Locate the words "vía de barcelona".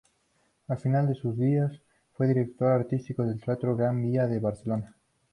4.01-4.95